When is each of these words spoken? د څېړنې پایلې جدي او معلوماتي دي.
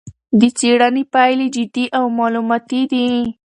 د 0.39 0.41
څېړنې 0.57 1.03
پایلې 1.13 1.47
جدي 1.55 1.85
او 1.97 2.05
معلوماتي 2.17 2.81
دي. 2.91 3.07